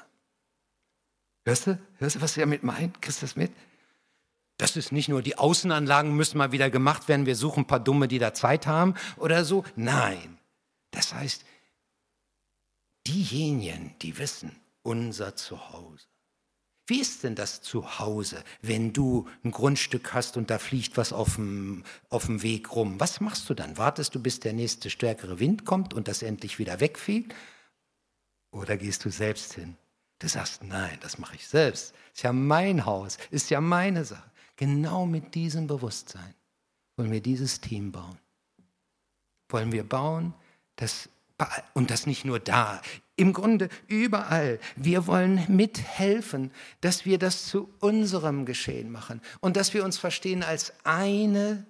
[1.46, 1.80] Hörst du?
[1.98, 3.02] Hörst du, was er damit meint?
[3.02, 3.52] Kriegst du das mit?
[4.58, 7.80] Das ist nicht nur, die Außenanlagen müssen mal wieder gemacht werden, wir suchen ein paar
[7.80, 9.66] Dumme, die da Zeit haben oder so.
[9.76, 10.38] Nein.
[10.92, 11.44] Das heißt,
[13.08, 16.06] diejenigen, die wissen, unser Zuhause.
[16.86, 21.36] Wie ist denn das Zuhause, wenn du ein Grundstück hast und da fliegt was auf
[21.36, 23.00] dem, auf dem Weg rum?
[23.00, 23.78] Was machst du dann?
[23.78, 27.34] Wartest du, bis der nächste stärkere Wind kommt und das endlich wieder wegfliegt?
[28.52, 29.78] Oder gehst du selbst hin?
[30.20, 31.94] Du sagst, nein, das mache ich selbst.
[32.14, 34.30] Ist ja mein Haus, ist ja meine Sache.
[34.58, 36.36] Genau mit diesem Bewusstsein
[36.96, 38.18] wollen wir dieses Team bauen.
[39.50, 40.34] Wollen wir bauen,
[40.76, 41.10] das,
[41.74, 42.82] und das nicht nur da,
[43.16, 44.60] im Grunde überall.
[44.76, 50.44] Wir wollen mithelfen, dass wir das zu unserem Geschehen machen und dass wir uns verstehen
[50.44, 51.66] als eine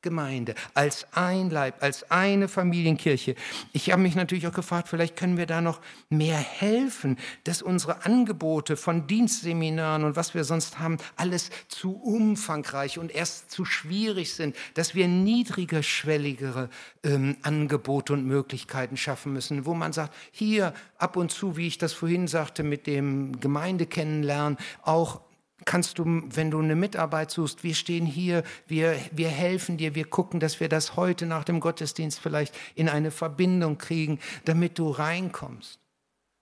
[0.00, 3.34] Gemeinde, als ein Leib, als eine Familienkirche.
[3.72, 8.04] Ich habe mich natürlich auch gefragt, vielleicht können wir da noch mehr helfen, dass unsere
[8.04, 14.34] Angebote von Dienstseminaren und was wir sonst haben, alles zu umfangreich und erst zu schwierig
[14.34, 16.70] sind, dass wir niedrigerschwelligere
[17.02, 21.78] ähm, Angebote und Möglichkeiten schaffen müssen, wo man sagt, hier ab und zu, wie ich
[21.78, 25.22] das vorhin sagte, mit dem Gemeinde kennenlernen, auch
[25.64, 30.04] kannst du, wenn du eine Mitarbeit suchst, wir stehen hier, wir, wir helfen dir, wir
[30.04, 34.90] gucken, dass wir das heute nach dem Gottesdienst vielleicht in eine Verbindung kriegen, damit du
[34.90, 35.78] reinkommst.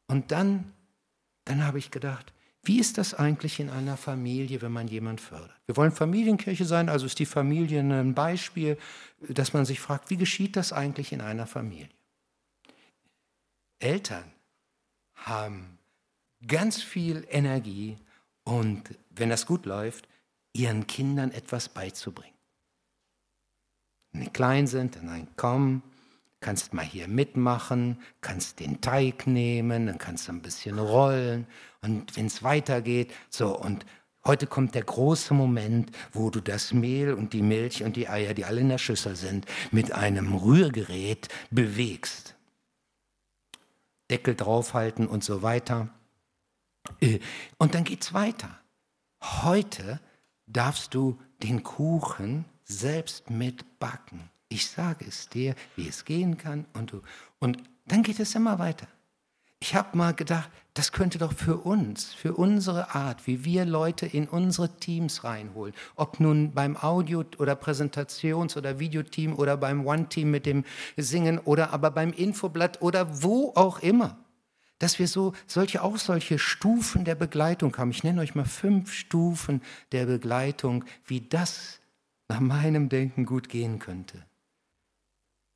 [0.07, 0.72] Und dann,
[1.44, 5.55] dann habe ich gedacht, wie ist das eigentlich in einer Familie, wenn man jemand fördert?
[5.66, 8.76] Wir wollen Familienkirche sein, also ist die Familie ein Beispiel,
[9.20, 11.88] dass man sich fragt, wie geschieht das eigentlich in einer Familie?
[13.79, 14.24] Eltern
[15.14, 15.79] haben
[16.46, 17.96] ganz viel Energie
[18.42, 18.83] und
[19.16, 20.09] wenn das gut läuft,
[20.52, 22.35] ihren Kindern etwas beizubringen.
[24.12, 25.83] Wenn die klein sind, dann komm,
[26.40, 31.46] kannst mal hier mitmachen, kannst den Teig nehmen, dann kannst du ein bisschen rollen
[31.83, 33.85] und wenn es weitergeht, so und
[34.24, 38.35] heute kommt der große Moment, wo du das Mehl und die Milch und die Eier,
[38.35, 42.35] die alle in der Schüssel sind, mit einem Rührgerät bewegst.
[44.11, 45.88] Deckel draufhalten und so weiter.
[47.00, 47.18] Äh,
[47.59, 48.59] und dann geht's weiter.
[49.22, 50.00] Heute
[50.46, 54.31] darfst du den Kuchen selbst mitbacken.
[54.48, 56.66] Ich sage es dir, wie es gehen kann.
[56.72, 57.02] Und, du,
[57.38, 58.87] und dann geht es immer weiter.
[59.59, 64.05] Ich habe mal gedacht, das könnte doch für uns, für unsere Art, wie wir Leute
[64.05, 70.31] in unsere Teams reinholen, ob nun beim Audio- oder Präsentations- oder Videoteam oder beim One-Team
[70.31, 70.64] mit dem
[70.98, 74.18] Singen oder aber beim Infoblatt oder wo auch immer
[74.79, 77.91] dass wir so solche auch solche Stufen der Begleitung haben.
[77.91, 79.62] Ich nenne euch mal fünf Stufen
[79.93, 81.81] der Begleitung, wie das
[82.29, 84.25] nach meinem Denken gut gehen könnte.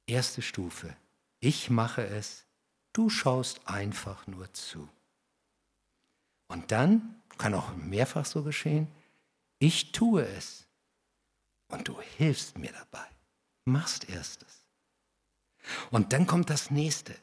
[0.07, 0.97] Erste Stufe.
[1.41, 2.47] Ich mache es
[2.93, 4.89] Du schaust einfach nur zu.
[6.49, 8.89] Und dann, kann auch mehrfach so geschehen,
[9.61, 10.67] ich tue es
[11.69, 13.07] und du hilfst mir dabei.
[13.65, 14.67] Machst erstes.
[15.91, 17.15] Und dann kommt das nächste.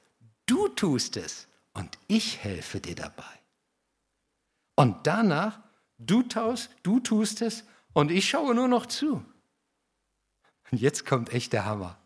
[0.46, 3.24] Du tust es und ich helfe dir dabei.
[4.76, 5.60] Und danach,
[6.00, 9.24] du taust, du tust es und ich schaue nur noch zu.
[10.72, 12.00] Und jetzt kommt echt der Hammer.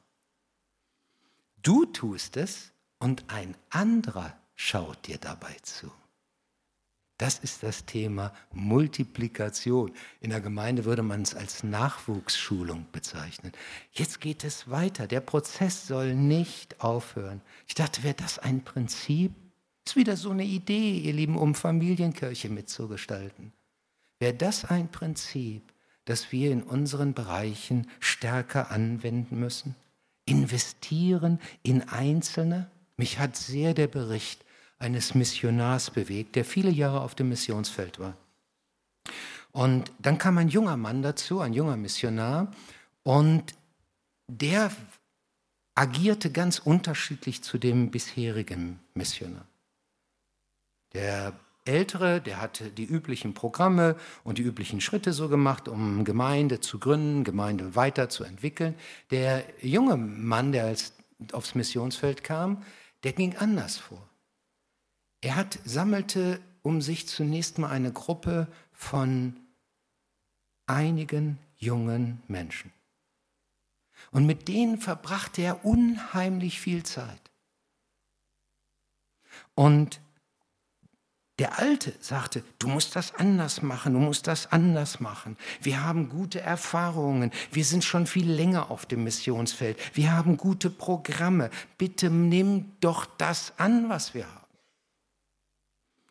[1.63, 5.89] Du tust es und ein anderer schaut dir dabei zu.
[7.17, 9.93] Das ist das Thema Multiplikation.
[10.19, 13.53] In der Gemeinde würde man es als Nachwuchsschulung bezeichnen.
[13.91, 15.07] Jetzt geht es weiter.
[15.07, 17.41] Der Prozess soll nicht aufhören.
[17.67, 19.31] Ich dachte, wäre das ein Prinzip?
[19.85, 23.51] Ist wieder so eine Idee, ihr Lieben, um Familienkirche mitzugestalten.
[24.19, 25.63] Wäre das ein Prinzip,
[26.05, 29.75] das wir in unseren Bereichen stärker anwenden müssen?
[30.25, 32.69] Investieren in Einzelne?
[32.97, 34.45] Mich hat sehr der Bericht
[34.77, 38.15] eines Missionars bewegt, der viele Jahre auf dem Missionsfeld war.
[39.51, 42.51] Und dann kam ein junger Mann dazu, ein junger Missionar,
[43.03, 43.55] und
[44.27, 44.71] der
[45.75, 49.45] agierte ganz unterschiedlich zu dem bisherigen Missionar.
[50.93, 56.59] Der Ältere, der hatte die üblichen Programme und die üblichen Schritte so gemacht, um Gemeinde
[56.59, 58.75] zu gründen, Gemeinde weiterzuentwickeln.
[59.11, 60.93] Der junge Mann, der als,
[61.33, 62.63] aufs Missionsfeld kam,
[63.03, 64.09] der ging anders vor.
[65.21, 69.35] Er hat, sammelte um sich zunächst mal eine Gruppe von
[70.65, 72.71] einigen jungen Menschen.
[74.11, 77.21] Und mit denen verbrachte er unheimlich viel Zeit.
[79.53, 80.01] Und
[81.39, 85.37] der Alte sagte, du musst das anders machen, du musst das anders machen.
[85.61, 90.69] Wir haben gute Erfahrungen, wir sind schon viel länger auf dem Missionsfeld, wir haben gute
[90.69, 91.49] Programme.
[91.77, 94.41] Bitte nimm doch das an, was wir haben.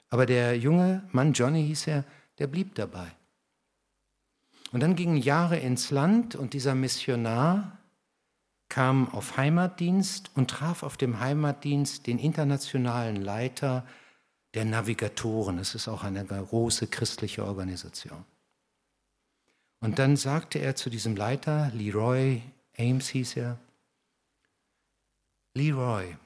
[0.09, 2.05] Aber der junge Mann, Johnny hieß er,
[2.39, 3.07] der blieb dabei.
[4.73, 7.79] Und dann gingen Jahre ins Land und dieser Missionar
[8.69, 13.85] kam auf Heimatdienst und traf auf dem Heimatdienst den internationalen Leiter
[14.55, 15.59] der Navigatoren.
[15.59, 18.25] Es ist auch eine große christliche Organisation.
[19.81, 22.43] Und dann sagte er zu diesem Leiter, Leroy
[22.79, 23.59] Ames hieß er,
[25.55, 26.17] Leroy,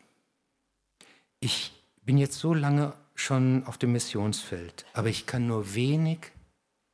[1.41, 6.19] ich bin jetzt so lange schon auf dem Missionsfeld, aber ich kann nur wenig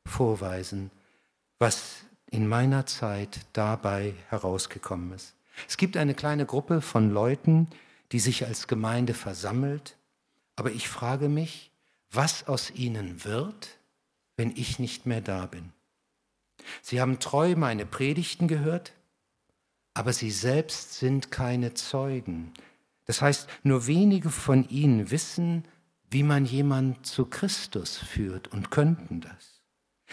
[0.06, 0.90] vorweisen,
[1.58, 5.34] was in meiner Zeit dabei herausgekommen ist.
[5.68, 7.68] Es gibt eine kleine Gruppe von Leuten,
[8.12, 9.96] die sich als Gemeinde versammelt,
[10.60, 11.72] aber ich frage mich,
[12.10, 13.78] was aus ihnen wird,
[14.36, 15.72] wenn ich nicht mehr da bin.
[16.82, 18.92] Sie haben treu meine Predigten gehört,
[19.94, 22.52] aber sie selbst sind keine Zeugen.
[23.06, 25.64] Das heißt, nur wenige von ihnen wissen,
[26.10, 29.62] wie man jemand zu Christus führt und könnten das.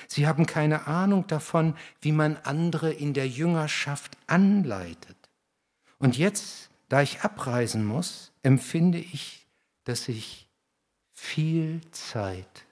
[0.07, 5.17] Sie haben keine Ahnung davon, wie man andere in der Jüngerschaft anleitet.
[5.97, 9.46] Und jetzt, da ich abreisen muss, empfinde ich,
[9.87, 10.47] dass ich
[11.13, 12.65] viel Zeit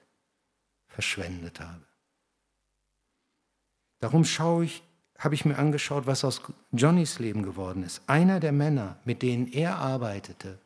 [0.86, 1.82] verschwendet habe.
[4.00, 4.82] Darum schaue ich,
[5.18, 8.02] habe ich mir angeschaut, was aus Johnnys Leben geworden ist.
[8.06, 10.58] Einer der Männer, mit denen er arbeitete,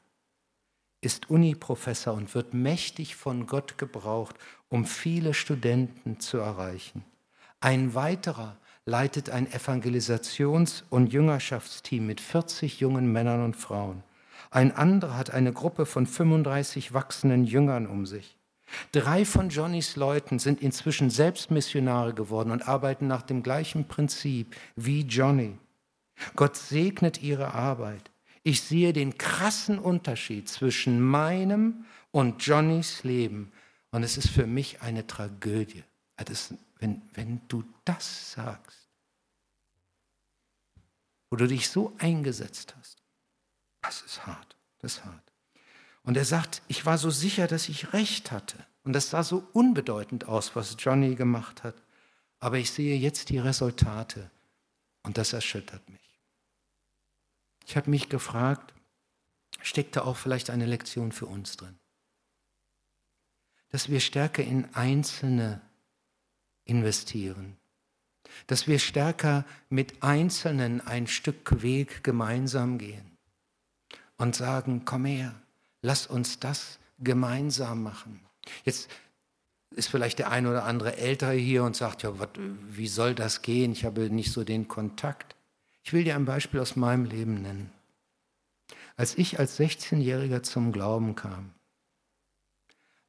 [1.01, 4.37] ist Uniprofessor und wird mächtig von Gott gebraucht,
[4.69, 7.05] um viele Studenten zu erreichen.
[7.61, 14.03] Ein weiterer leitet ein Evangelisations- und Jüngerschaftsteam mit 40 jungen Männern und Frauen.
[14.51, 18.37] Ein anderer hat eine Gruppe von 35 wachsenden Jüngern um sich.
[18.93, 24.57] Drei von Johnnys Leuten sind inzwischen selbst Missionare geworden und arbeiten nach dem gleichen Prinzip
[24.77, 25.59] wie Johnny.
[26.37, 28.11] Gott segnet ihre Arbeit.
[28.43, 33.53] Ich sehe den krassen Unterschied zwischen meinem und Johnnys Leben.
[33.91, 35.85] Und es ist für mich eine Tragödie.
[36.17, 38.89] Das, wenn, wenn du das sagst,
[41.31, 43.00] wo du dich so eingesetzt hast,
[43.83, 45.33] das ist hart, das ist hart.
[46.03, 48.59] Und er sagt, ich war so sicher, dass ich recht hatte.
[48.85, 51.75] Und das sah so unbedeutend aus, was Johnny gemacht hat.
[52.39, 54.31] Aber ich sehe jetzt die Resultate
[55.03, 56.01] und das erschüttert mich.
[57.67, 58.75] Ich habe mich gefragt,
[59.61, 61.79] steckt da auch vielleicht eine Lektion für uns drin?
[63.69, 65.61] Dass wir stärker in Einzelne
[66.65, 67.59] investieren,
[68.47, 73.10] dass wir stärker mit Einzelnen ein Stück Weg gemeinsam gehen
[74.21, 75.35] und sagen, komm her,
[75.81, 78.21] lass uns das gemeinsam machen.
[78.65, 78.91] Jetzt
[79.71, 83.41] ist vielleicht der eine oder andere älter hier und sagt, ja, wat, wie soll das
[83.41, 83.73] gehen?
[83.73, 85.37] Ich habe nicht so den Kontakt.
[85.83, 87.73] Ich will dir ein Beispiel aus meinem Leben nennen.
[88.95, 91.55] Als ich als 16-Jähriger zum Glauben kam,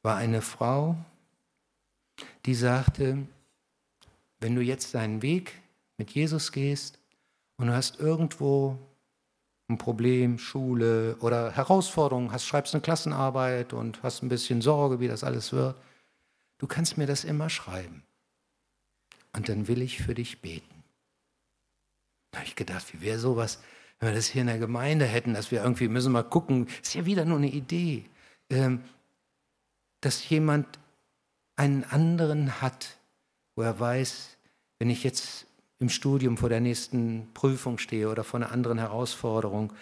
[0.03, 0.95] war eine Frau,
[2.45, 3.27] die sagte,
[4.39, 5.61] wenn du jetzt deinen Weg
[5.97, 6.99] mit Jesus gehst
[7.57, 8.79] und du hast irgendwo
[9.71, 15.07] ein Problem, Schule oder Herausforderungen, hast, schreibst eine Klassenarbeit und hast ein bisschen Sorge, wie
[15.07, 15.75] das alles wird,
[16.57, 18.03] du kannst mir das immer schreiben.
[19.33, 20.83] Und dann will ich für dich beten.
[22.31, 23.59] Da habe ich gedacht, wie wäre sowas,
[23.99, 26.93] wenn wir das hier in der Gemeinde hätten, dass wir irgendwie müssen mal gucken, ist
[26.93, 28.05] ja wieder nur eine Idee,
[28.49, 28.83] ähm,
[30.01, 30.67] dass jemand
[31.55, 32.97] einen anderen hat,
[33.55, 34.37] wo er weiß,
[34.79, 35.45] wenn ich jetzt
[35.81, 39.73] im Studium vor der nächsten Prüfung stehe oder vor einer anderen Herausforderung,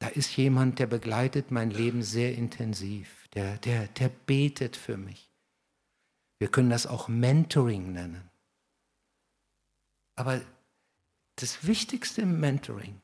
[0.00, 5.30] da ist jemand, der begleitet mein Leben sehr intensiv, der, der, der betet für mich.
[6.38, 8.28] Wir können das auch Mentoring nennen.
[10.16, 10.42] Aber
[11.36, 13.00] das Wichtigste im Mentoring,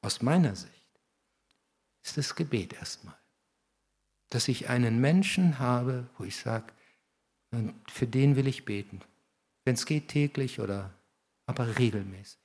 [0.00, 0.72] aus meiner Sicht,
[2.02, 3.16] ist das Gebet erstmal.
[4.30, 6.72] Dass ich einen Menschen habe, wo ich sage,
[7.88, 9.02] für den will ich beten.
[9.64, 10.95] Wenn es geht, täglich oder
[11.46, 12.38] aber regelmäßig.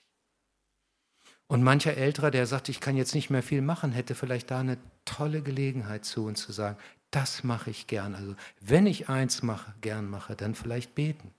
[1.47, 4.61] Und mancher Älterer, der sagt, ich kann jetzt nicht mehr viel machen, hätte vielleicht da
[4.61, 6.77] eine tolle Gelegenheit zu uns zu sagen,
[7.09, 8.15] das mache ich gern.
[8.15, 11.33] Also wenn ich eins mache, gern mache, dann vielleicht beten.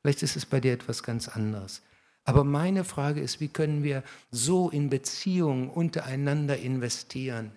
[0.00, 1.82] Vielleicht ist es bei dir etwas ganz anderes.
[2.24, 7.50] Aber meine Frage ist, wie können wir so in Beziehungen untereinander investieren,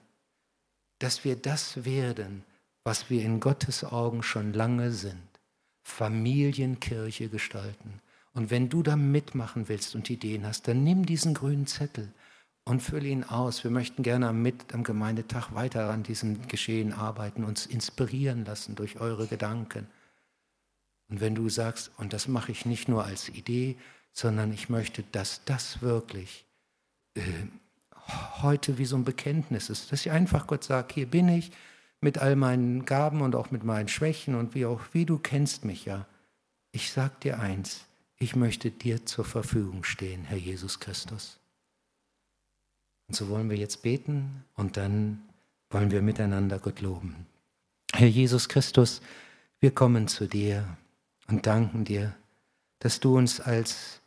[0.97, 2.43] dass wir das werden,
[2.83, 5.21] was wir in Gottes Augen schon lange sind.
[5.83, 8.01] Familienkirche gestalten.
[8.33, 12.13] Und wenn du da mitmachen willst und Ideen hast, dann nimm diesen grünen Zettel
[12.63, 13.63] und fülle ihn aus.
[13.63, 18.75] Wir möchten gerne am, Mit am Gemeindetag weiter an diesem Geschehen arbeiten, uns inspirieren lassen
[18.75, 19.87] durch eure Gedanken.
[21.09, 23.77] Und wenn du sagst, und das mache ich nicht nur als Idee,
[24.13, 26.45] sondern ich möchte, dass das wirklich
[27.15, 27.21] äh,
[28.41, 31.51] heute wie so ein Bekenntnis ist, dass ich einfach Gott sage, hier bin ich
[31.99, 35.65] mit all meinen Gaben und auch mit meinen Schwächen und wie auch, wie du kennst
[35.65, 36.05] mich ja.
[36.71, 37.85] Ich sag dir eins,
[38.21, 41.39] ich möchte dir zur Verfügung stehen, Herr Jesus Christus.
[43.07, 45.23] Und so wollen wir jetzt beten und dann
[45.71, 47.25] wollen wir miteinander Gott loben.
[47.93, 49.01] Herr Jesus Christus,
[49.59, 50.77] wir kommen zu dir
[51.27, 52.15] und danken dir,
[52.77, 54.01] dass du uns als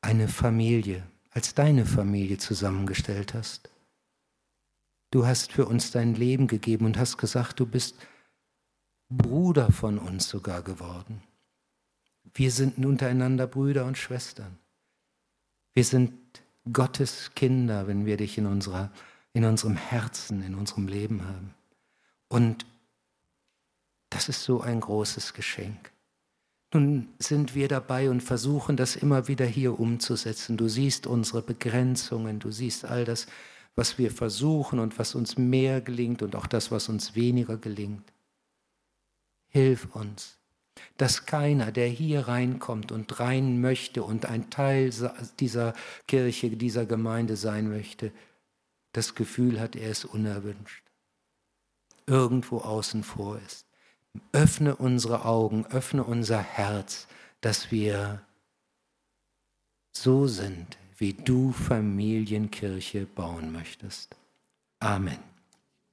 [0.00, 3.70] eine Familie, als deine Familie zusammengestellt hast.
[5.12, 7.94] Du hast für uns dein Leben gegeben und hast gesagt, du bist
[9.08, 11.22] Bruder von uns sogar geworden.
[12.34, 14.58] Wir sind untereinander Brüder und Schwestern.
[15.72, 16.12] Wir sind
[16.72, 18.92] Gottes Kinder, wenn wir dich in, unserer,
[19.32, 21.54] in unserem Herzen, in unserem Leben haben.
[22.28, 22.66] Und
[24.10, 25.92] das ist so ein großes Geschenk.
[26.72, 30.56] Nun sind wir dabei und versuchen das immer wieder hier umzusetzen.
[30.56, 33.26] Du siehst unsere Begrenzungen, du siehst all das,
[33.74, 38.12] was wir versuchen und was uns mehr gelingt und auch das, was uns weniger gelingt.
[39.48, 40.38] Hilf uns,
[40.96, 44.92] dass keiner, der hier reinkommt und rein möchte und ein Teil
[45.38, 45.74] dieser
[46.06, 48.12] Kirche, dieser Gemeinde sein möchte,
[48.92, 50.84] das Gefühl hat, er ist unerwünscht,
[52.06, 53.66] irgendwo außen vor ist
[54.32, 57.06] öffne unsere Augen, öffne unser Herz,
[57.40, 58.22] dass wir
[59.92, 64.16] so sind, wie du Familienkirche bauen möchtest.
[64.80, 65.29] Amen.